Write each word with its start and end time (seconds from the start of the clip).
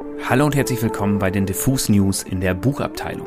Hallo 0.00 0.46
und 0.46 0.56
herzlich 0.56 0.80
willkommen 0.80 1.18
bei 1.18 1.30
den 1.30 1.44
Diffus 1.44 1.88
News 1.88 2.22
in 2.22 2.40
der 2.40 2.54
Buchabteilung. 2.54 3.26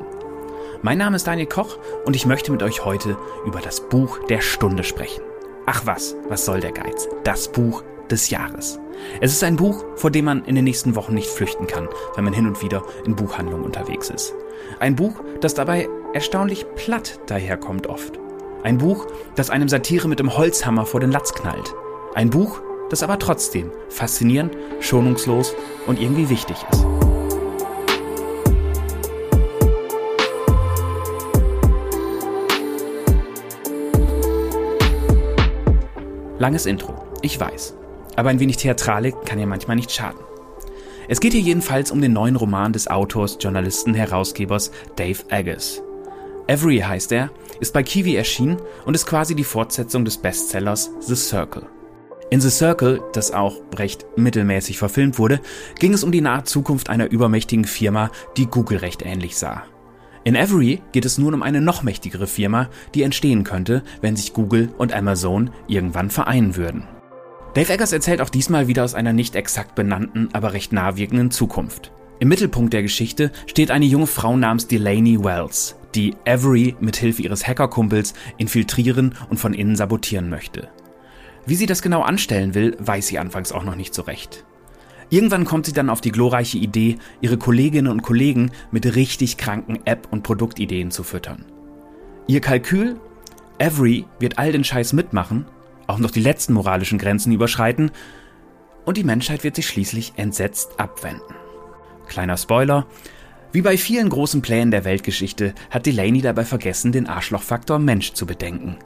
Mein 0.82 0.98
Name 0.98 1.18
ist 1.18 1.28
Daniel 1.28 1.48
Koch 1.48 1.78
und 2.06 2.16
ich 2.16 2.26
möchte 2.26 2.52
mit 2.52 2.64
euch 2.64 2.84
heute 2.84 3.16
über 3.46 3.60
das 3.60 3.82
Buch 3.90 4.18
der 4.28 4.42
Stunde 4.42 4.84
sprechen. 4.84 5.22
Ach 5.68 5.86
was, 5.86 6.16
was 6.30 6.46
soll 6.46 6.62
der 6.62 6.72
Geiz? 6.72 7.08
Das 7.24 7.48
Buch 7.48 7.84
des 8.10 8.30
Jahres. 8.32 8.80
Es 9.22 9.32
ist 9.32 9.44
ein 9.44 9.56
Buch, 9.56 9.86
vor 9.98 10.10
dem 10.10 10.26
man 10.26 10.46
in 10.46 10.56
den 10.56 10.64
nächsten 10.64 10.96
Wochen 10.96 11.14
nicht 11.14 11.30
flüchten 11.30 11.68
kann, 11.68 11.90
wenn 12.16 12.24
man 12.24 12.34
hin 12.34 12.48
und 12.48 12.64
wieder 12.64 12.84
in 13.06 13.16
Buchhandlungen 13.16 13.66
unterwegs 13.66 14.10
ist. 14.10 14.34
Ein 14.80 14.96
Buch, 14.96 15.14
das 15.42 15.54
dabei 15.54 15.88
erstaunlich 16.14 16.66
platt 16.76 17.20
daherkommt 17.28 17.86
oft. 17.86 18.20
Ein 18.64 18.80
Buch, 18.80 19.06
das 19.36 19.50
einem 19.50 19.70
Satire 19.70 20.08
mit 20.08 20.20
dem 20.20 20.36
Holzhammer 20.36 20.86
vor 20.86 21.00
den 21.00 21.12
Latz 21.12 21.34
knallt. 21.34 21.74
Ein 22.16 22.30
Buch, 22.30 22.62
das 22.94 23.02
aber 23.02 23.18
trotzdem 23.18 23.72
faszinierend, 23.90 24.56
schonungslos 24.80 25.56
und 25.88 26.00
irgendwie 26.00 26.30
wichtig 26.30 26.58
ist. 26.72 26.86
Langes 36.38 36.68
Intro, 36.68 36.94
ich 37.24 37.40
weiß. 37.40 37.74
Aber 38.16 38.30
ein 38.30 38.40
wenig 38.40 38.58
Theatralik 38.58 39.16
kann 39.26 39.40
ja 39.40 39.48
manchmal 39.48 39.76
nicht 39.76 39.92
schaden. 39.92 40.20
Es 41.08 41.20
geht 41.20 41.34
hier 41.34 41.42
jedenfalls 41.42 41.90
um 41.90 42.00
den 42.00 42.14
neuen 42.14 42.36
Roman 42.36 42.74
des 42.74 42.88
Autors, 42.88 43.40
Journalisten, 43.40 43.96
Herausgebers 43.96 44.70
Dave 44.96 45.18
Eggers. 45.30 45.82
Every 46.46 46.78
heißt 46.78 47.12
er, 47.12 47.32
ist 47.60 47.74
bei 47.74 47.82
Kiwi 47.82 48.16
erschienen 48.16 48.62
und 48.86 48.94
ist 48.94 49.08
quasi 49.08 49.34
die 49.34 49.44
Fortsetzung 49.44 50.06
des 50.06 50.18
Bestsellers 50.18 50.92
The 51.00 51.16
Circle. 51.16 51.73
In 52.34 52.42
The 52.42 52.50
Circle, 52.50 53.00
das 53.14 53.32
auch 53.32 53.58
recht 53.76 54.08
mittelmäßig 54.16 54.80
verfilmt 54.80 55.20
wurde, 55.20 55.40
ging 55.78 55.94
es 55.94 56.04
um 56.04 56.12
die 56.12 56.20
nahe 56.20 56.44
Zukunft 56.44 56.90
einer 56.90 57.12
übermächtigen 57.12 57.66
Firma, 57.66 58.10
die 58.38 58.48
Google 58.48 58.80
recht 58.80 59.04
ähnlich 59.06 59.38
sah. 59.38 59.62
In 60.24 60.34
Every 60.34 60.82
geht 60.94 61.06
es 61.06 61.20
nun 61.20 61.36
um 61.36 61.44
eine 61.44 61.62
noch 61.62 61.84
mächtigere 61.84 62.26
Firma, 62.26 62.72
die 62.96 63.04
entstehen 63.04 63.44
könnte, 63.44 63.84
wenn 64.02 64.16
sich 64.16 64.34
Google 64.34 64.70
und 64.80 64.94
Amazon 64.94 65.52
irgendwann 65.68 66.10
vereinen 66.10 66.56
würden. 66.56 66.88
Dave 67.54 67.72
Eggers 67.72 67.94
erzählt 67.94 68.20
auch 68.20 68.32
diesmal 68.32 68.68
wieder 68.68 68.84
aus 68.84 68.96
einer 68.96 69.14
nicht 69.14 69.36
exakt 69.36 69.76
benannten, 69.76 70.30
aber 70.34 70.54
recht 70.54 70.74
nahewirkenden 70.74 71.30
Zukunft. 71.30 71.92
Im 72.18 72.30
Mittelpunkt 72.30 72.74
der 72.74 72.82
Geschichte 72.82 73.32
steht 73.46 73.70
eine 73.70 73.86
junge 73.86 74.08
Frau 74.08 74.36
namens 74.38 74.66
Delaney 74.66 75.24
Wells, 75.24 75.76
die 75.94 76.16
Avery 76.26 76.76
mit 76.80 76.96
Hilfe 76.96 77.22
ihres 77.22 77.48
Hackerkumpels 77.48 78.16
infiltrieren 78.40 79.14
und 79.30 79.38
von 79.38 79.54
innen 79.54 79.76
sabotieren 79.76 80.32
möchte. 80.32 80.70
Wie 81.46 81.56
sie 81.56 81.66
das 81.66 81.82
genau 81.82 82.02
anstellen 82.02 82.54
will, 82.54 82.78
weiß 82.80 83.08
sie 83.08 83.20
anfangs 83.20 83.52
auch 83.52 83.64
noch 83.64 83.76
nicht 83.76 83.94
so 83.94 84.04
recht. 84.04 84.46
Irgendwann 85.10 85.46
kommt 85.46 85.66
sie 85.66 85.74
dann 85.74 85.90
auf 85.90 86.02
die 86.02 86.12
glorreiche 86.12 86.58
Idee, 86.58 86.98
ihre 87.22 87.38
Kolleginnen 87.38 87.92
und 87.92 88.02
Kollegen 88.02 88.52
mit 88.72 88.96
richtig 88.96 89.38
kranken 89.38 89.80
App- 89.86 90.08
und 90.12 90.24
Produktideen 90.24 90.90
zu 90.90 91.04
füttern. 91.04 91.46
Ihr 92.28 92.42
Kalkül? 92.42 93.00
Avery 93.60 94.06
wird 94.20 94.40
all 94.40 94.52
den 94.52 94.64
Scheiß 94.64 94.94
mitmachen, 94.94 95.46
auch 95.88 96.00
noch 96.00 96.12
die 96.12 96.22
letzten 96.22 96.54
moralischen 96.54 96.98
Grenzen 96.98 97.32
überschreiten 97.32 97.92
und 98.86 98.98
die 98.98 99.04
Menschheit 99.04 99.44
wird 99.44 99.56
sich 99.56 99.68
schließlich 99.68 100.14
entsetzt 100.16 100.80
abwenden. 100.80 101.36
Kleiner 102.08 102.38
Spoiler, 102.38 102.88
wie 103.52 103.62
bei 103.62 103.78
vielen 103.78 104.10
großen 104.10 104.42
Plänen 104.42 104.72
der 104.72 104.84
Weltgeschichte 104.84 105.54
hat 105.70 105.86
Delaney 105.86 106.22
dabei 106.22 106.44
vergessen, 106.44 106.92
den 106.92 107.08
Arschlochfaktor 107.08 107.78
Mensch 107.78 108.14
zu 108.14 108.26
bedenken. 108.26 108.78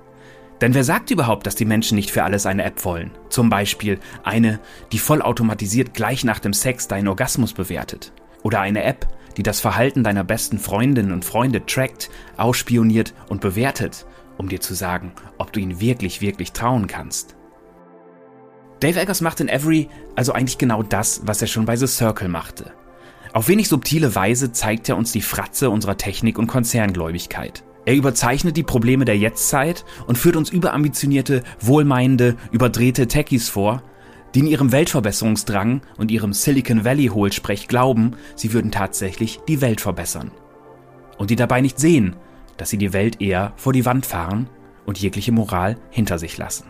Denn 0.62 0.74
wer 0.74 0.84
sagt 0.84 1.12
überhaupt, 1.12 1.46
dass 1.46 1.56
die 1.56 1.66
Menschen 1.66 1.96
nicht 1.96 2.12
für 2.12 2.24
alles 2.24 2.46
eine 2.46 2.64
App 2.64 2.84
wollen? 2.84 3.12
Zum 3.30 3.50
Beispiel 3.50 4.00
eine, 4.24 4.60
die 4.92 5.00
vollautomatisiert 5.00 5.94
gleich 5.94 6.24
nach 6.24 6.40
dem 6.40 6.54
Sex 6.54 6.88
deinen 6.88 7.08
Orgasmus 7.08 7.54
bewertet. 7.54 8.12
Oder 8.42 8.62
eine 8.62 8.84
App, 8.84 9.08
die 9.38 9.44
das 9.44 9.60
Verhalten 9.60 10.04
deiner 10.04 10.24
besten 10.24 10.58
Freundinnen 10.58 11.12
und 11.12 11.26
Freunde 11.26 11.66
trackt, 11.66 12.10
ausspioniert 12.38 13.14
und 13.30 13.42
bewertet, 13.42 14.06
um 14.38 14.50
dir 14.50 14.60
zu 14.60 14.74
sagen, 14.74 15.12
ob 15.38 15.54
du 15.54 15.60
ihnen 15.60 15.80
wirklich, 15.80 16.22
wirklich 16.22 16.54
trauen 16.54 16.88
kannst. 16.88 17.36
Dave 18.80 19.00
Eggers 19.00 19.22
macht 19.22 19.40
in 19.40 19.50
Every 19.50 19.90
also 20.16 20.34
eigentlich 20.34 20.58
genau 20.58 20.84
das, 20.84 21.22
was 21.26 21.42
er 21.42 21.48
schon 21.48 21.66
bei 21.66 21.76
The 21.76 21.88
Circle 21.88 22.28
machte. 22.28 22.72
Auf 23.34 23.48
wenig 23.48 23.68
subtile 23.68 24.16
Weise 24.16 24.52
zeigt 24.52 24.90
er 24.90 24.98
uns 24.98 25.12
die 25.12 25.22
Fratze 25.22 25.70
unserer 25.70 25.98
Technik- 25.98 26.40
und 26.40 26.48
Konzerngläubigkeit. 26.48 27.64
Er 27.88 27.96
überzeichnet 27.96 28.58
die 28.58 28.64
Probleme 28.64 29.06
der 29.06 29.18
Jetztzeit 29.18 29.86
und 30.08 30.18
führt 30.18 30.36
uns 30.36 30.50
überambitionierte, 30.50 31.42
wohlmeinende, 31.62 32.36
überdrehte 32.52 33.08
Techies 33.08 33.48
vor, 33.48 33.82
die 34.36 34.40
in 34.40 34.48
ihrem 34.48 34.74
Weltverbesserungsdrang 34.74 35.80
und 35.96 36.12
ihrem 36.12 36.34
Silicon 36.34 36.84
Valley 36.84 37.08
Hohlsprech 37.08 37.70
glauben, 37.70 38.18
sie 38.36 38.52
würden 38.52 38.72
tatsächlich 38.72 39.40
die 39.48 39.62
Welt 39.62 39.80
verbessern. 39.80 40.32
Und 41.18 41.30
die 41.30 41.38
dabei 41.38 41.62
nicht 41.62 41.80
sehen, 41.80 42.18
dass 42.58 42.70
sie 42.70 42.78
die 42.78 42.92
Welt 42.92 43.22
eher 43.22 43.54
vor 43.56 43.72
die 43.72 43.86
Wand 43.86 44.06
fahren 44.06 44.50
und 44.86 45.00
jegliche 45.00 45.32
Moral 45.32 45.78
hinter 45.90 46.20
sich 46.20 46.38
lassen. 46.38 46.66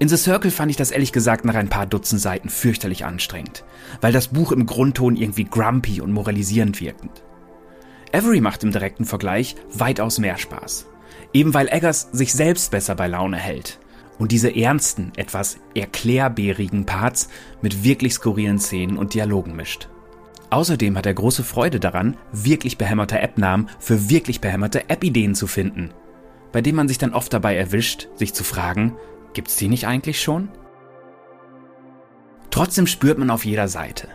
In 0.00 0.08
The 0.08 0.16
Circle 0.16 0.50
fand 0.50 0.72
ich 0.72 0.76
das 0.76 0.90
ehrlich 0.90 1.12
gesagt 1.12 1.44
nach 1.44 1.54
ein 1.54 1.68
paar 1.68 1.86
Dutzend 1.86 2.20
Seiten 2.20 2.48
fürchterlich 2.48 3.04
anstrengend, 3.04 3.62
weil 4.00 4.12
das 4.12 4.26
Buch 4.26 4.50
im 4.50 4.66
Grundton 4.66 5.14
irgendwie 5.14 5.44
grumpy 5.44 6.00
und 6.00 6.10
moralisierend 6.10 6.80
wirkend. 6.80 7.22
Avery 8.12 8.40
macht 8.40 8.64
im 8.64 8.72
direkten 8.72 9.04
Vergleich 9.04 9.56
weitaus 9.72 10.18
mehr 10.18 10.36
Spaß. 10.36 10.86
Eben 11.32 11.54
weil 11.54 11.68
Eggers 11.68 12.08
sich 12.12 12.32
selbst 12.32 12.70
besser 12.70 12.94
bei 12.94 13.06
Laune 13.06 13.36
hält 13.36 13.78
und 14.18 14.32
diese 14.32 14.54
ernsten, 14.54 15.12
etwas 15.16 15.56
erklärbärigen 15.74 16.84
Parts 16.84 17.28
mit 17.62 17.84
wirklich 17.84 18.14
skurrilen 18.14 18.58
Szenen 18.58 18.98
und 18.98 19.14
Dialogen 19.14 19.56
mischt. 19.56 19.88
Außerdem 20.50 20.96
hat 20.96 21.06
er 21.06 21.14
große 21.14 21.44
Freude 21.44 21.80
daran, 21.80 22.16
wirklich 22.32 22.76
behämmerte 22.76 23.18
App-Namen 23.18 23.70
für 23.78 24.10
wirklich 24.10 24.40
behämmerte 24.40 24.90
App-Ideen 24.90 25.34
zu 25.34 25.46
finden, 25.46 25.94
bei 26.52 26.60
denen 26.60 26.76
man 26.76 26.88
sich 26.88 26.98
dann 26.98 27.14
oft 27.14 27.32
dabei 27.32 27.56
erwischt, 27.56 28.08
sich 28.16 28.34
zu 28.34 28.44
fragen, 28.44 28.96
gibt's 29.32 29.56
die 29.56 29.68
nicht 29.68 29.86
eigentlich 29.86 30.20
schon? 30.20 30.48
Trotzdem 32.50 32.88
spürt 32.88 33.16
man 33.16 33.30
auf 33.30 33.44
jeder 33.44 33.68
Seite, 33.68 34.08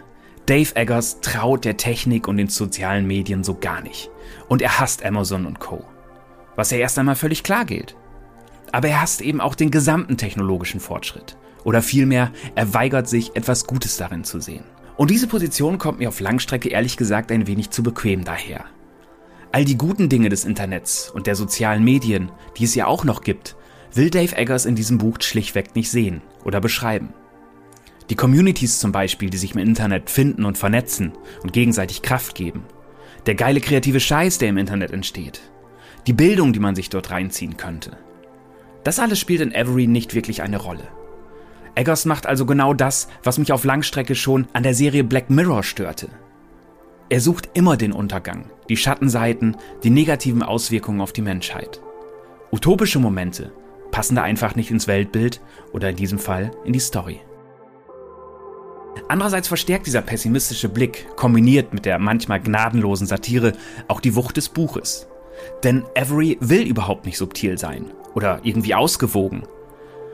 Dave 0.45 0.75
Eggers 0.75 1.21
traut 1.21 1.65
der 1.65 1.77
Technik 1.77 2.27
und 2.27 2.37
den 2.37 2.49
sozialen 2.49 3.07
Medien 3.07 3.43
so 3.43 3.55
gar 3.55 3.81
nicht. 3.81 4.11
Und 4.47 4.61
er 4.61 4.79
hasst 4.79 5.03
Amazon 5.03 5.47
und 5.47 5.59
Co. 5.59 5.83
Was 6.55 6.69
ja 6.69 6.77
erst 6.77 6.99
einmal 6.99 7.15
völlig 7.15 7.41
klar 7.41 7.65
geht. 7.65 7.95
Aber 8.71 8.87
er 8.87 9.01
hasst 9.01 9.21
eben 9.21 9.41
auch 9.41 9.55
den 9.55 9.71
gesamten 9.71 10.17
technologischen 10.17 10.79
Fortschritt. 10.79 11.35
Oder 11.63 11.81
vielmehr, 11.81 12.31
er 12.53 12.75
weigert 12.75 13.09
sich, 13.09 13.35
etwas 13.35 13.65
Gutes 13.65 13.97
darin 13.97 14.23
zu 14.23 14.39
sehen. 14.39 14.63
Und 14.97 15.09
diese 15.09 15.27
Position 15.27 15.79
kommt 15.79 15.97
mir 15.97 16.09
auf 16.09 16.19
Langstrecke 16.19 16.69
ehrlich 16.69 16.95
gesagt 16.95 17.31
ein 17.31 17.47
wenig 17.47 17.71
zu 17.71 17.81
bequem 17.81 18.23
daher. 18.23 18.65
All 19.51 19.65
die 19.65 19.77
guten 19.77 20.09
Dinge 20.09 20.29
des 20.29 20.45
Internets 20.45 21.09
und 21.09 21.25
der 21.25 21.35
sozialen 21.35 21.83
Medien, 21.83 22.31
die 22.57 22.65
es 22.65 22.75
ja 22.75 22.85
auch 22.85 23.03
noch 23.03 23.21
gibt, 23.21 23.55
will 23.93 24.09
Dave 24.09 24.35
Eggers 24.35 24.65
in 24.65 24.75
diesem 24.75 24.99
Buch 24.99 25.17
schlichtweg 25.21 25.75
nicht 25.75 25.89
sehen 25.89 26.21
oder 26.43 26.61
beschreiben. 26.61 27.13
Die 28.09 28.15
Communities 28.15 28.79
zum 28.79 28.91
Beispiel, 28.91 29.29
die 29.29 29.37
sich 29.37 29.53
im 29.53 29.59
Internet 29.59 30.09
finden 30.09 30.45
und 30.45 30.57
vernetzen 30.57 31.13
und 31.41 31.53
gegenseitig 31.53 32.01
Kraft 32.01 32.35
geben. 32.35 32.63
Der 33.25 33.35
geile 33.35 33.61
kreative 33.61 33.99
Scheiß, 33.99 34.37
der 34.37 34.49
im 34.49 34.57
Internet 34.57 34.91
entsteht. 34.91 35.41
Die 36.05 36.13
Bildung, 36.13 36.53
die 36.53 36.59
man 36.59 36.75
sich 36.75 36.89
dort 36.89 37.09
reinziehen 37.09 37.57
könnte. 37.57 37.97
Das 38.83 38.99
alles 38.99 39.19
spielt 39.19 39.41
in 39.41 39.55
Avery 39.55 39.87
nicht 39.87 40.13
wirklich 40.13 40.43
eine 40.43 40.57
Rolle. 40.57 40.87
Eggers 41.73 42.05
macht 42.05 42.27
also 42.27 42.45
genau 42.45 42.73
das, 42.73 43.07
was 43.23 43.39
mich 43.39 43.51
auf 43.51 43.63
Langstrecke 43.63 44.13
schon 44.13 44.47
an 44.53 44.61
der 44.61 44.75
Serie 44.75 45.03
Black 45.03 45.31
Mirror 45.31 45.63
störte. 45.63 46.09
Er 47.09 47.19
sucht 47.19 47.49
immer 47.53 47.77
den 47.77 47.91
Untergang, 47.91 48.51
die 48.69 48.77
Schattenseiten, 48.77 49.57
die 49.83 49.89
negativen 49.89 50.43
Auswirkungen 50.43 51.01
auf 51.01 51.11
die 51.11 51.21
Menschheit. 51.21 51.81
Utopische 52.51 52.99
Momente 52.99 53.51
passen 53.91 54.15
da 54.15 54.23
einfach 54.23 54.55
nicht 54.55 54.71
ins 54.71 54.87
Weltbild 54.87 55.41
oder 55.73 55.89
in 55.89 55.95
diesem 55.95 56.19
Fall 56.19 56.51
in 56.63 56.73
die 56.73 56.79
Story. 56.79 57.19
Andererseits 59.07 59.47
verstärkt 59.47 59.87
dieser 59.87 60.01
pessimistische 60.01 60.69
Blick, 60.69 61.07
kombiniert 61.15 61.73
mit 61.73 61.85
der 61.85 61.99
manchmal 61.99 62.39
gnadenlosen 62.39 63.07
Satire, 63.07 63.53
auch 63.87 63.99
die 63.99 64.15
Wucht 64.15 64.37
des 64.37 64.49
Buches. 64.49 65.07
Denn 65.63 65.83
Avery 65.95 66.37
will 66.39 66.63
überhaupt 66.65 67.05
nicht 67.05 67.17
subtil 67.17 67.57
sein 67.57 67.91
oder 68.13 68.39
irgendwie 68.43 68.73
ausgewogen. 68.73 69.43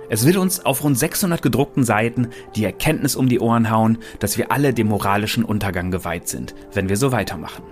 Es 0.09 0.25
will 0.25 0.38
uns 0.38 0.65
auf 0.65 0.83
rund 0.83 0.97
600 0.97 1.41
gedruckten 1.41 1.85
Seiten 1.85 2.29
die 2.56 2.65
Erkenntnis 2.65 3.15
um 3.15 3.29
die 3.29 3.39
Ohren 3.39 3.71
hauen, 3.71 4.00
dass 4.19 4.38
wir 4.38 4.51
alle 4.51 4.73
dem 4.73 4.88
moralischen 4.88 5.45
Untergang 5.45 5.89
geweiht 5.89 6.27
sind, 6.27 6.53
wenn 6.73 6.89
wir 6.89 6.97
so 6.97 7.13
weitermachen. 7.13 7.63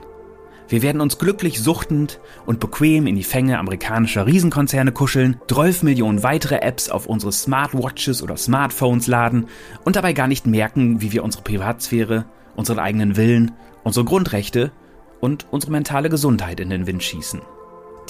Wir 0.69 0.83
werden 0.83 1.01
uns 1.01 1.18
glücklich 1.18 1.60
suchtend 1.60 2.19
und 2.45 2.60
bequem 2.60 3.07
in 3.07 3.16
die 3.16 3.24
Fänge 3.24 3.57
amerikanischer 3.57 4.27
Riesenkonzerne 4.27 4.92
kuscheln, 4.92 5.42
12 5.48 5.81
Millionen 5.81 6.21
weitere 6.21 6.60
Apps 6.60 6.89
auf 6.89 7.07
unsere 7.07 7.31
Smartwatches 7.31 8.21
oder 8.21 8.38
Smartphones 8.38 9.07
laden 9.07 9.48
und 9.83 9.95
dabei 9.95 10.13
gar 10.13 10.27
nicht 10.27 10.45
merken, 10.45 11.01
wie 11.01 11.12
wir 11.12 11.24
unsere 11.24 11.44
Privatsphäre, 11.44 12.25
unseren 12.56 12.77
eigenen 12.77 13.18
Willen, 13.18 13.54
unsere 13.83 14.06
Grundrechte 14.06 14.71
und 15.19 15.48
unsere 15.50 15.71
mentale 15.71 16.07
Gesundheit 16.07 16.60
in 16.60 16.69
den 16.69 16.86
Wind 16.86 17.01
schießen. 17.01 17.42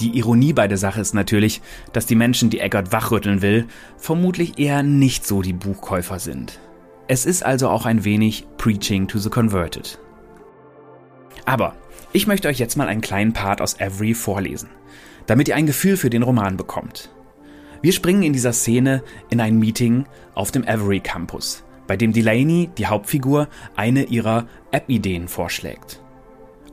Die 0.00 0.18
Ironie 0.18 0.52
bei 0.52 0.68
der 0.68 0.78
Sache 0.78 1.00
ist 1.00 1.14
natürlich, 1.14 1.62
dass 1.94 2.04
die 2.04 2.14
Menschen, 2.14 2.50
die 2.50 2.60
Eggert 2.60 2.92
wachrütteln 2.92 3.40
will, 3.40 3.68
vermutlich 3.96 4.58
eher 4.58 4.82
nicht 4.82 5.26
so 5.26 5.40
die 5.40 5.54
Buchkäufer 5.54 6.18
sind. 6.18 6.60
Es 7.08 7.24
ist 7.24 7.42
also 7.42 7.70
auch 7.70 7.86
ein 7.86 8.04
wenig 8.04 8.46
Preaching 8.58 9.08
to 9.08 9.18
the 9.18 9.30
Converted. 9.30 9.98
Aber 11.50 11.74
ich 12.12 12.28
möchte 12.28 12.46
euch 12.46 12.60
jetzt 12.60 12.76
mal 12.76 12.86
einen 12.86 13.00
kleinen 13.00 13.32
Part 13.32 13.60
aus 13.60 13.74
Every 13.80 14.14
vorlesen, 14.14 14.68
damit 15.26 15.48
ihr 15.48 15.56
ein 15.56 15.66
Gefühl 15.66 15.96
für 15.96 16.08
den 16.08 16.22
Roman 16.22 16.56
bekommt. 16.56 17.10
Wir 17.82 17.92
springen 17.92 18.22
in 18.22 18.32
dieser 18.32 18.52
Szene 18.52 19.02
in 19.30 19.40
ein 19.40 19.58
Meeting 19.58 20.04
auf 20.36 20.52
dem 20.52 20.62
Every 20.62 21.00
Campus, 21.00 21.64
bei 21.88 21.96
dem 21.96 22.12
Delaney, 22.12 22.70
die 22.78 22.86
Hauptfigur, 22.86 23.48
eine 23.74 24.04
ihrer 24.04 24.46
App-Ideen 24.70 25.26
vorschlägt. 25.26 26.00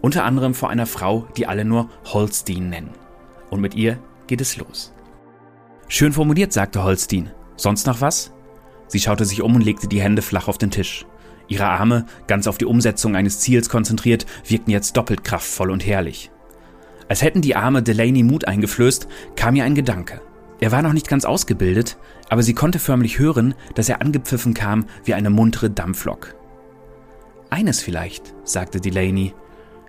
Unter 0.02 0.26
anderem 0.26 0.54
vor 0.54 0.70
einer 0.70 0.86
Frau, 0.86 1.28
die 1.36 1.48
alle 1.48 1.66
nur 1.66 1.90
Holstein 2.06 2.70
nennen. 2.70 2.92
Und 3.50 3.62
mit 3.62 3.74
ihr 3.74 3.98
geht 4.28 4.42
es 4.42 4.58
los. 4.58 4.94
Schön 5.88 6.14
formuliert, 6.14 6.54
sagte 6.54 6.84
Holstein. 6.84 7.32
Sonst 7.56 7.88
noch 7.88 8.00
was? 8.00 8.32
Sie 8.86 9.00
schaute 9.00 9.26
sich 9.26 9.42
um 9.42 9.56
und 9.56 9.66
legte 9.66 9.88
die 9.88 10.04
Hände 10.04 10.22
flach 10.22 10.48
auf 10.48 10.60
den 10.60 10.70
Tisch. 10.70 11.08
Ihre 11.48 11.66
Arme, 11.66 12.06
ganz 12.28 12.48
auf 12.48 12.58
die 12.58 12.66
Umsetzung 12.66 13.16
eines 13.16 13.40
Ziels 13.40 13.70
konzentriert, 13.70 14.26
wirkten 14.46 14.72
jetzt 14.72 14.98
doppelt 14.98 15.24
kraftvoll 15.24 15.72
und 15.72 15.86
herrlich. 15.86 16.30
Als 17.08 17.22
hätten 17.22 17.42
die 17.42 17.56
Arme 17.56 17.82
Delaney 17.82 18.24
Mut 18.24 18.48
eingeflößt, 18.48 19.08
kam 19.36 19.56
ihr 19.56 19.64
ein 19.64 19.76
Gedanke. 19.76 20.22
Er 20.60 20.72
war 20.72 20.82
noch 20.82 20.94
nicht 20.94 21.08
ganz 21.08 21.24
ausgebildet, 21.24 21.98
aber 22.30 22.44
sie 22.44 22.54
konnte 22.54 22.80
förmlich 22.80 23.20
hören, 23.20 23.54
dass 23.76 23.90
er 23.90 24.02
angepfiffen 24.02 24.54
kam 24.54 24.86
wie 25.06 25.14
eine 25.14 25.30
muntere 25.30 25.70
Dampflok. 25.70 26.36
Eines 27.50 27.82
vielleicht, 27.82 28.34
sagte 28.44 28.82
Delaney. 28.82 29.34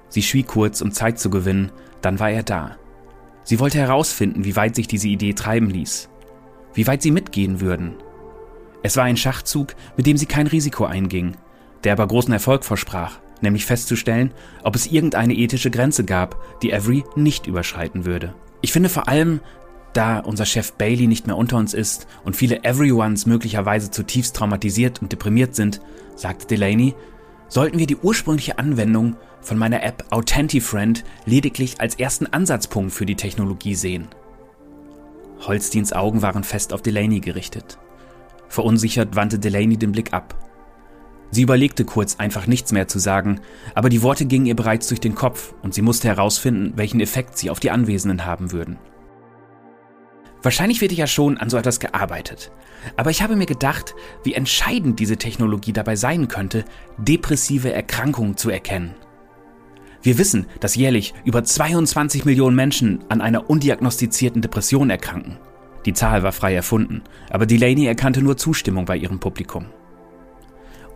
Sie 0.09 0.23
schwieg 0.23 0.47
kurz, 0.47 0.81
um 0.81 0.93
Zeit 0.93 1.19
zu 1.19 1.31
gewinnen, 1.31 1.73
dann 2.03 2.21
war 2.21 2.31
er 2.31 2.43
da. 2.43 2.77
Sie 3.43 3.59
wollte 3.59 3.79
herausfinden, 3.79 4.45
wie 4.45 4.57
weit 4.57 4.77
sich 4.77 4.87
diese 4.87 5.09
Idee 5.09 5.33
treiben 5.33 5.71
ließ. 5.71 6.09
Wie 6.75 6.87
weit 6.87 7.03
sie 7.03 7.11
mitgehen 7.11 7.61
würden. 7.61 7.95
Es 8.83 8.97
war 8.97 9.05
ein 9.05 9.17
Schachzug, 9.17 9.75
mit 9.97 10.07
dem 10.07 10.17
sie 10.17 10.27
kein 10.27 10.47
Risiko 10.47 10.85
einging, 10.85 11.37
der 11.85 11.93
aber 11.93 12.07
großen 12.07 12.33
Erfolg 12.33 12.65
versprach, 12.65 13.19
nämlich 13.41 13.67
festzustellen, 13.67 14.33
ob 14.63 14.75
es 14.75 14.87
irgendeine 14.87 15.35
ethische 15.35 15.71
Grenze 15.71 16.05
gab, 16.05 16.37
die 16.63 16.75
Avery 16.75 17.05
nicht 17.17 17.47
überschreiten 17.47 18.05
würde. 18.05 18.35
Ich 18.61 18.73
finde 18.73 18.89
vor 18.89 19.09
allem, 19.09 19.41
da 19.93 20.19
unser 20.19 20.47
Chef 20.47 20.73
Bailey 20.73 21.07
nicht 21.07 21.27
mehr 21.27 21.37
unter 21.37 21.57
uns 21.57 21.75
ist 21.75 22.07
und 22.25 22.37
viele 22.37 22.65
Everyones 22.65 23.27
möglicherweise 23.27 23.91
zutiefst 23.91 24.37
traumatisiert 24.37 25.01
und 25.03 25.13
deprimiert 25.13 25.55
sind, 25.55 25.81
sagte 26.15 26.47
Delaney, 26.47 26.95
sollten 27.49 27.79
wir 27.79 27.87
die 27.87 27.97
ursprüngliche 27.97 28.59
Anwendung 28.59 29.17
von 29.41 29.59
meiner 29.59 29.83
App 29.83 30.05
Authentifriend 30.11 31.05
lediglich 31.25 31.81
als 31.81 31.95
ersten 31.95 32.27
Ansatzpunkt 32.27 32.93
für 32.93 33.07
die 33.07 33.17
Technologie 33.17 33.75
sehen. 33.75 34.09
Holsteins 35.47 35.93
Augen 35.93 36.23
waren 36.23 36.45
fest 36.45 36.73
auf 36.73 36.83
Delaney 36.83 37.21
gerichtet. 37.21 37.79
Verunsichert 38.49 39.15
wandte 39.17 39.39
Delaney 39.39 39.77
den 39.77 39.93
Blick 39.93 40.13
ab. 40.13 40.35
Sie 41.31 41.43
überlegte 41.43 41.85
kurz, 41.85 42.17
einfach 42.17 42.47
nichts 42.47 42.73
mehr 42.73 42.89
zu 42.89 42.99
sagen, 42.99 43.41
aber 43.75 43.91
die 43.91 44.03
Worte 44.03 44.25
gingen 44.25 44.47
ihr 44.47 44.57
bereits 44.57 44.89
durch 44.89 45.01
den 45.01 45.15
Kopf 45.15 45.55
und 45.63 45.75
sie 45.75 45.83
musste 45.83 46.09
herausfinden, 46.09 46.73
welchen 46.77 47.01
Effekt 47.01 47.37
sie 47.37 47.51
auf 47.51 47.61
die 47.61 47.71
Anwesenden 47.71 48.25
haben 48.25 48.53
würden. 48.53 48.79
Wahrscheinlich 50.43 50.81
wird 50.81 50.93
ja 50.93 51.07
schon 51.07 51.37
an 51.37 51.51
so 51.51 51.57
etwas 51.57 51.81
gearbeitet. 51.81 52.53
Aber 52.97 53.11
ich 53.11 53.23
habe 53.23 53.37
mir 53.37 53.47
gedacht, 53.47 53.95
wie 54.23 54.35
entscheidend 54.35 55.01
diese 55.01 55.17
Technologie 55.17 55.73
dabei 55.73 55.97
sein 55.97 56.29
könnte, 56.29 56.65
depressive 56.97 57.73
Erkrankungen 57.73 58.37
zu 58.37 58.49
erkennen. 58.49 58.95
Wir 60.01 60.17
wissen, 60.17 60.47
dass 60.61 60.77
jährlich 60.77 61.13
über 61.25 61.43
22 61.43 62.25
Millionen 62.25 62.55
Menschen 62.55 63.05
an 63.09 63.21
einer 63.21 63.51
undiagnostizierten 63.51 64.41
Depression 64.41 64.91
erkranken. 64.91 65.39
Die 65.87 65.93
Zahl 65.93 66.23
war 66.23 66.33
frei 66.33 66.55
erfunden, 66.55 67.03
aber 67.31 67.47
Delaney 67.47 67.87
erkannte 67.87 68.23
nur 68.23 68.37
Zustimmung 68.37 68.85
bei 68.85 68.97
ihrem 68.97 69.19
Publikum. 69.19 69.67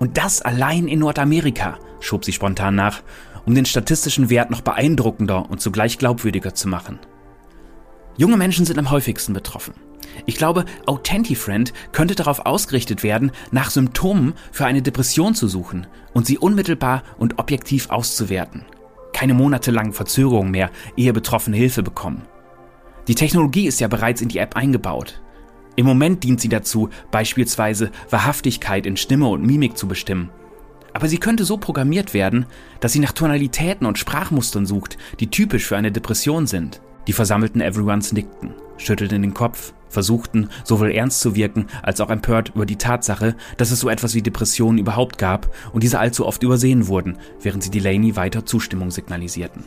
Und 0.02 0.18
das 0.18 0.42
allein 0.42 0.88
in 0.88 0.98
Nordamerika, 0.98 1.78
schob 2.00 2.24
sie 2.24 2.32
spontan 2.32 2.74
nach, 2.74 3.04
um 3.46 3.54
den 3.54 3.64
statistischen 3.64 4.30
Wert 4.30 4.50
noch 4.50 4.60
beeindruckender 4.60 5.48
und 5.48 5.60
zugleich 5.60 5.96
glaubwürdiger 5.96 6.54
zu 6.54 6.66
machen. 6.66 6.98
Junge 8.16 8.36
Menschen 8.36 8.66
sind 8.66 8.80
am 8.80 8.90
häufigsten 8.90 9.32
betroffen. 9.32 9.74
Ich 10.26 10.34
glaube, 10.34 10.64
Authentifriend 10.86 11.72
könnte 11.92 12.16
darauf 12.16 12.46
ausgerichtet 12.46 13.04
werden, 13.04 13.30
nach 13.52 13.70
Symptomen 13.70 14.34
für 14.50 14.66
eine 14.66 14.82
Depression 14.82 15.36
zu 15.36 15.46
suchen 15.46 15.86
und 16.12 16.26
sie 16.26 16.36
unmittelbar 16.36 17.04
und 17.16 17.38
objektiv 17.38 17.88
auszuwerten. 17.90 18.64
Keine 19.12 19.34
monatelangen 19.34 19.92
Verzögerungen 19.92 20.50
mehr, 20.50 20.72
ehe 20.96 21.12
Betroffene 21.12 21.56
Hilfe 21.56 21.84
bekommen. 21.84 22.22
Die 23.06 23.14
Technologie 23.14 23.68
ist 23.68 23.78
ja 23.78 23.86
bereits 23.86 24.20
in 24.20 24.30
die 24.30 24.38
App 24.38 24.56
eingebaut. 24.56 25.22
Im 25.76 25.86
Moment 25.86 26.22
dient 26.22 26.40
sie 26.40 26.48
dazu, 26.48 26.90
beispielsweise 27.10 27.90
Wahrhaftigkeit 28.10 28.86
in 28.86 28.96
Stimme 28.96 29.28
und 29.28 29.44
Mimik 29.44 29.76
zu 29.76 29.88
bestimmen. 29.88 30.30
Aber 30.92 31.08
sie 31.08 31.18
könnte 31.18 31.44
so 31.44 31.56
programmiert 31.56 32.12
werden, 32.12 32.46
dass 32.80 32.92
sie 32.92 32.98
nach 32.98 33.12
Tonalitäten 33.12 33.86
und 33.86 33.98
Sprachmustern 33.98 34.66
sucht, 34.66 34.98
die 35.20 35.28
typisch 35.28 35.66
für 35.66 35.76
eine 35.76 35.90
Depression 35.90 36.46
sind. 36.46 36.82
Die 37.06 37.14
versammelten 37.14 37.62
Everyones 37.62 38.12
nickten, 38.12 38.54
schüttelten 38.76 39.22
den 39.22 39.34
Kopf, 39.34 39.72
versuchten, 39.88 40.48
sowohl 40.64 40.92
ernst 40.92 41.20
zu 41.20 41.34
wirken, 41.34 41.66
als 41.82 42.00
auch 42.00 42.10
empört 42.10 42.52
über 42.54 42.66
die 42.66 42.76
Tatsache, 42.76 43.36
dass 43.56 43.70
es 43.70 43.80
so 43.80 43.88
etwas 43.88 44.14
wie 44.14 44.22
Depressionen 44.22 44.78
überhaupt 44.78 45.18
gab 45.18 45.54
und 45.72 45.82
diese 45.82 45.98
allzu 45.98 46.26
oft 46.26 46.42
übersehen 46.42 46.88
wurden, 46.88 47.18
während 47.40 47.62
sie 47.62 47.70
Delaney 47.70 48.16
weiter 48.16 48.44
Zustimmung 48.44 48.90
signalisierten. 48.90 49.64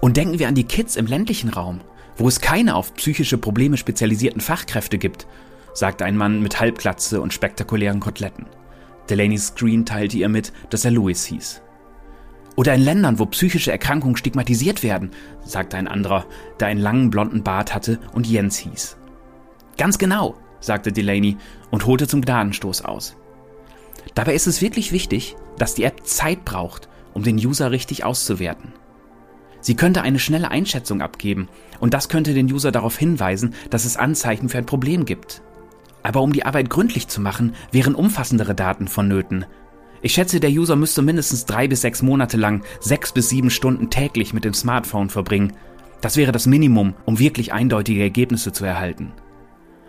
Und 0.00 0.16
denken 0.16 0.38
wir 0.38 0.48
an 0.48 0.54
die 0.54 0.64
Kids 0.64 0.96
im 0.96 1.06
ländlichen 1.06 1.50
Raum, 1.50 1.80
wo 2.20 2.28
es 2.28 2.40
keine 2.40 2.74
auf 2.74 2.94
psychische 2.94 3.38
Probleme 3.38 3.78
spezialisierten 3.78 4.42
Fachkräfte 4.42 4.98
gibt, 4.98 5.26
sagte 5.72 6.04
ein 6.04 6.18
Mann 6.18 6.42
mit 6.42 6.60
Halbglatze 6.60 7.22
und 7.22 7.32
spektakulären 7.32 7.98
Koteletten. 7.98 8.44
Delaney's 9.08 9.48
Screen 9.48 9.86
teilte 9.86 10.18
ihr 10.18 10.28
mit, 10.28 10.52
dass 10.68 10.84
er 10.84 10.90
Louis 10.90 11.24
hieß. 11.24 11.62
Oder 12.56 12.74
in 12.74 12.82
Ländern, 12.82 13.18
wo 13.18 13.24
psychische 13.24 13.72
Erkrankungen 13.72 14.16
stigmatisiert 14.16 14.82
werden, 14.82 15.12
sagte 15.46 15.78
ein 15.78 15.88
anderer, 15.88 16.26
der 16.60 16.68
einen 16.68 16.80
langen 16.80 17.08
blonden 17.08 17.42
Bart 17.42 17.74
hatte 17.74 17.98
und 18.12 18.26
Jens 18.26 18.58
hieß. 18.58 18.98
Ganz 19.78 19.96
genau, 19.96 20.36
sagte 20.60 20.92
Delaney 20.92 21.38
und 21.70 21.86
holte 21.86 22.06
zum 22.06 22.20
Gnadenstoß 22.20 22.84
aus. 22.84 23.16
Dabei 24.14 24.34
ist 24.34 24.46
es 24.46 24.60
wirklich 24.60 24.92
wichtig, 24.92 25.36
dass 25.56 25.74
die 25.74 25.84
App 25.84 26.06
Zeit 26.06 26.44
braucht, 26.44 26.90
um 27.14 27.22
den 27.22 27.36
User 27.36 27.70
richtig 27.70 28.04
auszuwerten. 28.04 28.74
Sie 29.60 29.74
könnte 29.74 30.02
eine 30.02 30.18
schnelle 30.18 30.50
Einschätzung 30.50 31.02
abgeben 31.02 31.48
und 31.80 31.94
das 31.94 32.08
könnte 32.08 32.34
den 32.34 32.50
User 32.50 32.72
darauf 32.72 32.96
hinweisen, 32.96 33.54
dass 33.70 33.84
es 33.84 33.96
Anzeichen 33.96 34.48
für 34.48 34.58
ein 34.58 34.66
Problem 34.66 35.04
gibt. 35.04 35.42
Aber 36.02 36.22
um 36.22 36.32
die 36.32 36.44
Arbeit 36.46 36.70
gründlich 36.70 37.08
zu 37.08 37.20
machen, 37.20 37.54
wären 37.72 37.94
umfassendere 37.94 38.54
Daten 38.54 38.88
vonnöten. 38.88 39.44
Ich 40.02 40.14
schätze, 40.14 40.40
der 40.40 40.50
User 40.50 40.76
müsste 40.76 41.02
mindestens 41.02 41.44
drei 41.44 41.68
bis 41.68 41.82
sechs 41.82 42.00
Monate 42.00 42.38
lang 42.38 42.62
sechs 42.80 43.12
bis 43.12 43.28
sieben 43.28 43.50
Stunden 43.50 43.90
täglich 43.90 44.32
mit 44.32 44.44
dem 44.44 44.54
Smartphone 44.54 45.10
verbringen. 45.10 45.52
Das 46.00 46.16
wäre 46.16 46.32
das 46.32 46.46
Minimum, 46.46 46.94
um 47.04 47.18
wirklich 47.18 47.52
eindeutige 47.52 48.00
Ergebnisse 48.00 48.52
zu 48.52 48.64
erhalten. 48.64 49.12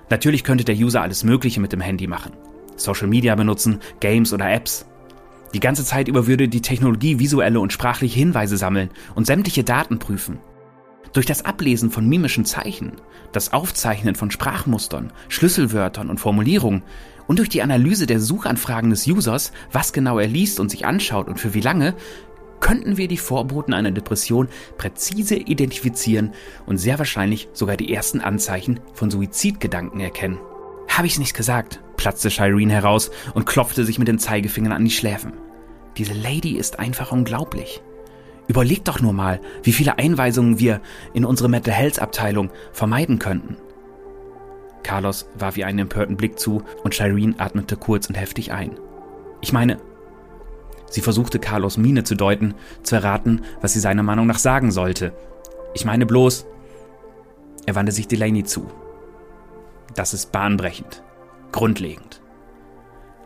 Natürlich 0.10 0.44
könnte 0.44 0.66
der 0.66 0.76
User 0.76 1.02
alles 1.02 1.24
Mögliche 1.24 1.62
mit 1.62 1.72
dem 1.72 1.80
Handy 1.80 2.08
machen. 2.08 2.34
Social 2.76 3.08
Media 3.08 3.36
benutzen, 3.36 3.80
Games 4.02 4.34
oder 4.34 4.52
Apps. 4.52 4.86
Die 5.54 5.60
ganze 5.60 5.84
Zeit 5.84 6.08
über 6.08 6.28
würde 6.28 6.48
die 6.48 6.62
Technologie 6.62 7.20
visuelle 7.20 7.60
und 7.60 7.74
sprachliche 7.74 8.18
Hinweise 8.18 8.58
sammeln 8.58 8.90
und 9.16 9.28
sämtliche 9.28 9.64
Daten 9.64 10.00
prüfen. 10.00 10.40
Durch 11.14 11.26
das 11.26 11.44
Ablesen 11.44 11.92
von 11.92 12.08
mimischen 12.08 12.46
Zeichen, 12.46 12.94
das 13.34 13.52
Aufzeichnen 13.52 14.16
von 14.16 14.32
Sprachmustern, 14.32 15.12
Schlüsselwörtern 15.28 16.10
und 16.10 16.22
Formulierungen 16.22 16.84
und 17.28 17.40
durch 17.40 17.50
die 17.50 17.62
Analyse 17.62 18.08
der 18.08 18.22
Suchanfragen 18.22 18.92
des 18.92 19.06
Users, 19.08 19.52
was 19.74 19.92
genau 19.92 20.20
er 20.20 20.28
liest 20.28 20.62
und 20.62 20.72
sich 20.72 20.86
anschaut 20.86 21.28
und 21.28 21.38
für 21.40 21.54
wie 21.54 21.62
lange, 21.62 21.96
könnten 22.62 22.96
wir 22.96 23.10
die 23.10 23.18
Vorboten 23.18 23.74
einer 23.74 23.92
Depression 23.92 24.48
präzise 24.78 25.36
identifizieren 25.36 26.32
und 26.66 26.78
sehr 26.78 26.98
wahrscheinlich 26.98 27.50
sogar 27.52 27.76
die 27.76 27.94
ersten 27.94 28.22
Anzeichen 28.22 28.80
von 28.94 29.12
Suizidgedanken 29.12 30.00
erkennen. 30.00 30.38
Habe 30.92 31.08
ich's 31.08 31.20
nicht 31.20 31.36
gesagt, 31.36 31.80
platzte 31.96 32.30
Shireen 32.30 32.70
heraus 32.70 33.12
und 33.34 33.46
klopfte 33.46 33.86
sich 33.86 33.98
mit 33.98 34.10
den 34.10 34.20
Zeigefingern 34.20 34.74
an 34.74 34.84
die 34.84 34.92
Schläfen. 34.92 35.32
Diese 35.98 36.14
Lady 36.14 36.58
ist 36.58 36.80
einfach 36.80 37.14
unglaublich. 37.14 37.82
Überleg 38.50 38.84
doch 38.84 39.00
nur 39.00 39.14
mal, 39.14 39.40
wie 39.64 39.72
viele 39.72 39.98
Einweisungen 39.98 40.60
wir 40.60 40.82
in 41.14 41.24
unsere 41.24 41.48
Mental 41.48 41.74
Health 41.74 42.00
Abteilung 42.00 42.50
vermeiden 42.74 43.20
könnten. 43.20 43.56
Carlos 44.84 45.30
warf 45.36 45.58
ihr 45.58 45.66
einen 45.66 45.80
empörten 45.80 46.18
Blick 46.18 46.38
zu 46.38 46.64
und 46.84 46.94
Shireen 46.94 47.40
atmete 47.40 47.78
kurz 47.78 48.08
und 48.08 48.16
heftig 48.16 48.52
ein. 48.52 48.78
Ich 49.40 49.54
meine, 49.54 49.78
sie 50.90 51.02
versuchte 51.02 51.40
Carlos 51.40 51.78
Miene 51.78 52.04
zu 52.04 52.16
deuten, 52.16 52.54
zu 52.84 52.96
erraten, 52.96 53.44
was 53.62 53.72
sie 53.72 53.80
seiner 53.80 54.04
Meinung 54.04 54.28
nach 54.28 54.40
sagen 54.40 54.72
sollte. 54.72 55.14
Ich 55.74 55.86
meine 55.86 56.06
bloß, 56.06 56.46
er 57.66 57.76
wandte 57.76 57.94
sich 57.94 58.10
Delaney 58.10 58.44
zu. 58.44 58.70
Das 59.96 60.14
ist 60.14 60.32
bahnbrechend, 60.32 61.04
grundlegend. 61.52 62.22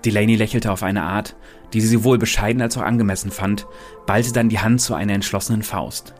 Delaney 0.04 0.36
lächelte 0.36 0.72
auf 0.72 0.84
eine 0.84 1.04
Art, 1.04 1.36
die 1.74 1.82
sie 1.82 1.88
sowohl 1.88 2.18
bescheiden 2.18 2.62
als 2.62 2.78
auch 2.78 2.84
angemessen 2.84 3.32
fand, 3.32 3.66
ballte 4.06 4.32
dann 4.32 4.50
die 4.50 4.60
Hand 4.60 4.82
zu 4.82 4.94
einer 4.94 5.14
entschlossenen 5.14 5.64
Faust. 5.64 6.14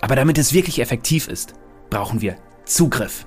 Aber 0.00 0.16
damit 0.16 0.38
es 0.38 0.52
wirklich 0.52 0.80
effektiv 0.80 1.28
ist, 1.28 1.54
brauchen 1.88 2.20
wir 2.20 2.36
Zugriff. 2.64 3.26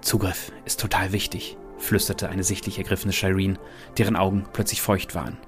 Zugriff 0.00 0.52
ist 0.64 0.80
total 0.80 1.12
wichtig, 1.12 1.56
flüsterte 1.78 2.28
eine 2.28 2.44
sichtlich 2.44 2.78
ergriffene 2.78 3.12
Shireen, 3.12 3.58
deren 3.98 4.16
Augen 4.16 4.44
plötzlich 4.52 4.82
feucht 4.82 5.14
waren. 5.14 5.38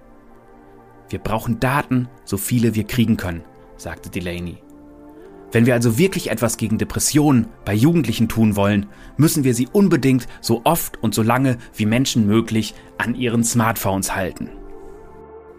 Wir 1.09 1.19
brauchen 1.19 1.61
Daten, 1.61 2.09
so 2.25 2.37
viele 2.37 2.75
wir 2.75 2.85
kriegen 2.85 3.17
können, 3.17 3.45
sagte 3.77 4.11
Delaney. 4.11 4.59
Wenn 5.53 5.67
wir 5.67 5.75
also 5.75 5.97
wirklich 5.97 6.31
etwas 6.31 6.57
gegen 6.57 6.79
Depressionen 6.79 7.47
bei 7.65 7.73
Jugendlichen 7.73 8.29
tun 8.29 8.57
wollen, 8.57 8.87
müssen 9.17 9.45
wir 9.45 9.55
sie 9.55 9.69
unbedingt 9.73 10.27
so 10.41 10.63
oft 10.65 11.03
und 11.03 11.15
so 11.15 11.23
lange 11.23 11.59
wie 11.75 11.87
Menschen 11.87 12.27
möglich 12.27 12.75
an 12.99 13.15
ihren 13.15 13.45
Smartphones 13.45 14.15
halten. 14.15 14.51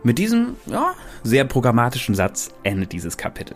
Mit 0.04 0.20
diesem, 0.20 0.56
ja, 0.66 0.94
sehr 1.24 1.46
programmatischen 1.46 2.16
Satz 2.16 2.52
endet 2.64 2.92
dieses 2.92 3.18
Kapitel. 3.18 3.56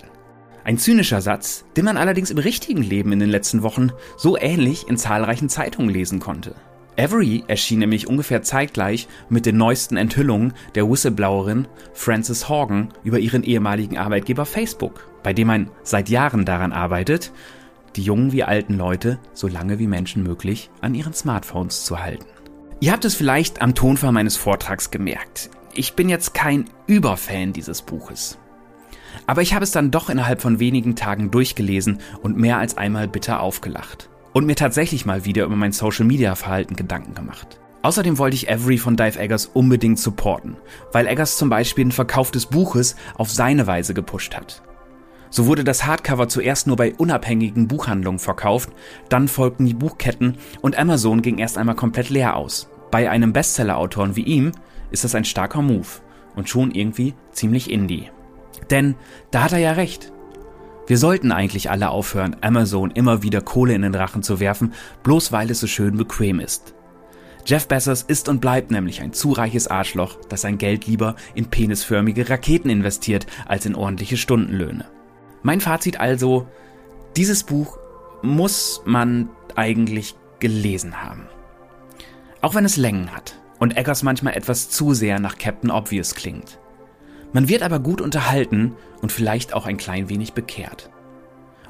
Ein 0.64 0.78
zynischer 0.78 1.22
Satz, 1.22 1.66
den 1.76 1.86
man 1.86 1.98
allerdings 1.98 2.30
im 2.30 2.38
richtigen 2.38 2.84
Leben 2.84 3.12
in 3.12 3.20
den 3.20 3.30
letzten 3.30 3.64
Wochen 3.64 3.92
so 4.18 4.38
ähnlich 4.38 4.88
in 4.88 4.98
zahlreichen 4.98 5.50
Zeitungen 5.50 5.90
lesen 5.90 6.20
konnte. 6.20 6.56
Avery 7.02 7.44
erschien 7.48 7.80
nämlich 7.80 8.06
ungefähr 8.06 8.44
zeitgleich 8.44 9.08
mit 9.28 9.48
den 9.48 9.58
neuesten 9.58 9.98
Enthüllungen 9.98 10.54
der 10.76 10.88
Whistleblowerin 10.88 11.68
Frances 11.94 12.48
Horgan 12.48 12.94
über 13.04 13.18
ihren 13.18 13.44
ehemaligen 13.44 13.98
Arbeitgeber 13.98 14.46
Facebook, 14.46 15.08
bei 15.24 15.34
dem 15.34 15.48
man 15.48 15.72
seit 15.82 16.10
Jahren 16.10 16.46
daran 16.46 16.72
arbeitet, 16.72 17.32
die 17.96 18.04
jungen 18.04 18.32
wie 18.34 18.44
alten 18.44 18.76
Leute 18.76 19.18
so 19.34 19.48
lange 19.48 19.80
wie 19.80 19.88
Menschen 19.88 20.22
möglich 20.22 20.70
an 20.82 20.94
ihren 20.94 21.14
Smartphones 21.14 21.86
zu 21.86 22.00
halten. 22.00 22.28
Ihr 22.82 22.92
habt 22.92 23.06
es 23.06 23.16
vielleicht 23.16 23.64
am 23.64 23.74
Tonfall 23.74 24.12
meines 24.12 24.38
Vortrags 24.38 24.92
gemerkt. 24.92 25.50
Ich 25.74 25.94
bin 25.94 26.08
jetzt 26.08 26.36
kein 26.36 26.66
Überfan 26.86 27.52
dieses 27.52 27.82
Buches. 27.82 28.38
Aber 29.26 29.42
ich 29.42 29.56
habe 29.56 29.64
es 29.64 29.72
dann 29.72 29.90
doch 29.90 30.12
innerhalb 30.12 30.40
von 30.40 30.60
wenigen 30.60 30.96
Tagen 30.96 31.32
durchgelesen 31.32 32.00
und 32.22 32.38
mehr 32.38 32.60
als 32.60 32.78
einmal 32.78 33.08
bitter 33.08 33.40
aufgelacht. 33.42 34.11
Und 34.34 34.46
mir 34.46 34.56
tatsächlich 34.56 35.06
mal 35.06 35.26
wieder 35.26 35.44
über 35.44 35.56
mein 35.56 35.74
Social-Media-Verhalten 35.74 36.76
Gedanken 36.76 37.14
gemacht. 37.14 37.60
Außerdem 37.82 38.18
wollte 38.18 38.36
ich 38.36 38.52
Avery 38.52 38.78
von 38.78 38.96
Dave 38.96 39.20
Eggers 39.20 39.48
unbedingt 39.48 40.00
supporten, 40.00 40.56
weil 40.92 41.08
Eggers 41.08 41.38
zum 41.38 41.50
Beispiel 41.50 41.86
den 41.86 41.92
Verkauf 41.92 42.32
des 42.32 42.46
Buches 42.46 42.96
auf 43.16 43.32
seine 43.32 43.68
Weise 43.68 43.94
gepusht 43.94 44.36
hat. 44.36 44.62
So 45.32 45.48
wurde 45.48 45.64
das 45.64 45.86
Hardcover 45.86 46.28
zuerst 46.28 46.68
nur 46.68 46.76
bei 46.76 46.94
unabhängigen 46.94 47.68
Buchhandlungen 47.68 48.20
verkauft, 48.20 48.70
dann 49.10 49.28
folgten 49.28 49.66
die 49.66 49.74
Buchketten 49.74 50.38
und 50.62 50.78
Amazon 50.78 51.22
ging 51.22 51.38
erst 51.38 51.58
einmal 51.58 51.76
komplett 51.76 52.10
leer 52.10 52.36
aus. 52.36 52.70
Bei 52.92 53.10
einem 53.10 53.34
Bestseller-Autoren 53.34 54.16
wie 54.16 54.24
ihm 54.24 54.52
ist 54.92 55.06
das 55.06 55.16
ein 55.16 55.26
starker 55.26 55.62
Move 55.62 55.88
und 56.36 56.50
schon 56.50 56.72
irgendwie 56.72 57.16
ziemlich 57.32 57.72
indie. 57.72 58.10
Denn 58.70 58.96
da 59.32 59.44
hat 59.44 59.54
er 59.54 59.60
ja 59.60 59.72
recht. 59.72 60.12
Wir 60.88 60.98
sollten 60.98 61.32
eigentlich 61.32 61.70
alle 61.70 61.90
aufhören, 61.90 62.36
Amazon 62.42 62.92
immer 62.92 63.24
wieder 63.24 63.42
Kohle 63.42 63.74
in 63.74 63.84
den 63.84 63.96
Rachen 63.96 64.24
zu 64.24 64.40
werfen, 64.40 64.74
bloß 65.04 65.32
weil 65.32 65.52
es 65.52 65.60
so 65.60 65.68
schön 65.68 65.96
bequem 65.96 66.40
ist. 66.40 66.74
Jeff 67.46 67.68
Bezos 67.68 68.04
ist 68.04 68.30
und 68.30 68.40
bleibt 68.40 68.72
nämlich 68.72 69.02
ein 69.02 69.14
zu 69.14 69.32
reiches 69.32 69.68
Arschloch, 69.68 70.18
das 70.30 70.42
sein 70.42 70.58
Geld 70.58 70.86
lieber 70.86 71.16
in 71.34 71.46
penisförmige 71.46 72.30
Raketen 72.30 72.70
investiert 72.70 73.26
als 73.48 73.66
in 73.66 73.76
ordentliche 73.76 74.18
Stundenlöhne. 74.18 74.86
Mein 75.44 75.62
Fazit 75.62 76.00
also, 76.00 76.48
dieses 77.18 77.44
Buch 77.44 77.78
muss 78.22 78.82
man 78.86 79.30
eigentlich 79.56 80.16
gelesen 80.40 81.02
haben. 81.02 81.28
Auch 82.42 82.56
wenn 82.56 82.66
es 82.66 82.78
Längen 82.78 83.12
hat 83.12 83.36
und 83.60 83.78
Eggers 83.78 84.04
manchmal 84.04 84.36
etwas 84.36 84.70
zu 84.70 84.94
sehr 84.94 85.20
nach 85.20 85.38
Captain 85.38 85.72
Obvious 85.72 86.16
klingt. 86.16 86.60
Man 87.34 87.48
wird 87.48 87.64
aber 87.64 87.80
gut 87.80 88.02
unterhalten 88.02 88.76
und 89.02 89.12
vielleicht 89.12 89.54
auch 89.54 89.66
ein 89.66 89.78
klein 89.78 90.10
wenig 90.10 90.34
bekehrt. 90.34 90.90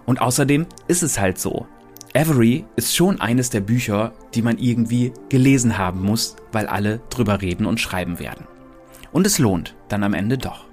Und 0.06 0.22
außerdem 0.22 0.66
ist 0.88 1.04
es 1.04 1.20
halt 1.20 1.38
so. 1.38 1.68
Avery 2.14 2.66
ist 2.76 2.96
schon 2.96 3.22
eines 3.22 3.52
der 3.52 3.62
Bücher, 3.62 4.14
die 4.34 4.42
man 4.42 4.58
irgendwie 4.58 5.14
gelesen 5.30 5.78
haben 5.78 6.02
muss, 6.02 6.36
weil 6.52 6.68
alle 6.68 7.00
drüber 7.10 7.42
reden 7.42 7.66
und 7.66 7.80
schreiben 7.80 8.20
werden. 8.20 8.48
Und 9.14 9.26
es 9.26 9.40
lohnt 9.40 9.76
dann 9.88 10.04
am 10.04 10.14
Ende 10.14 10.38
doch. 10.38 10.66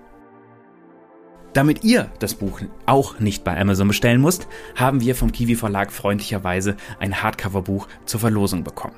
Damit 1.53 1.85
ihr 1.85 2.11
das 2.19 2.35
Buch 2.35 2.61
auch 2.87 3.21
nicht 3.21 3.45
bei 3.45 3.59
Amazon 3.59 3.89
bestellen 3.89 4.21
müsst, 4.21 4.49
haben 4.75 5.01
wir 5.01 5.15
vom 5.15 5.33
Kiwi 5.33 5.55
Verlag 5.55 5.93
freundlicherweise 5.93 6.77
ein 6.99 7.23
Hardcover-Buch 7.23 7.89
zur 8.05 8.21
Verlosung 8.21 8.65
bekommen. 8.65 8.97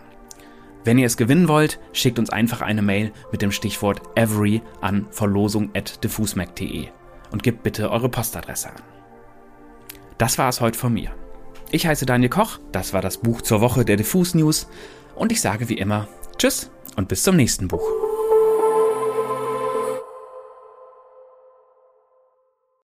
Wenn 0.85 0.99
ihr 0.99 1.07
es 1.07 1.17
gewinnen 1.17 1.49
wollt, 1.49 1.79
schickt 1.93 2.19
uns 2.19 2.31
einfach 2.31 2.63
eine 2.63 2.83
Mail 2.83 3.13
mit 3.33 3.43
dem 3.43 3.53
Stichwort 3.53 4.01
Every 4.15 4.63
an 4.81 5.07
verlosung.diffusmac.de 5.11 6.89
und 7.31 7.43
gebt 7.43 7.63
bitte 7.63 7.91
eure 7.91 8.09
Postadresse 8.09 8.71
an. 8.71 8.83
Das 10.19 10.39
war 10.39 10.49
es 10.49 10.61
heute 10.61 10.79
von 10.79 10.93
mir. 10.93 11.11
Ich 11.71 11.87
heiße 11.87 12.07
Daniel 12.07 12.31
Koch, 12.31 12.59
das 12.73 12.93
war 12.93 13.03
das 13.03 13.19
Buch 13.19 13.43
zur 13.43 13.61
Woche 13.61 13.85
der 13.85 13.97
Diffus 13.97 14.35
News 14.35 14.69
und 15.15 15.33
ich 15.33 15.41
sage 15.41 15.69
wie 15.69 15.79
immer 15.79 16.09
Tschüss 16.37 16.71
und 16.97 17.09
bis 17.09 17.23
zum 17.23 17.37
nächsten 17.37 17.69
Buch. 17.69 18.10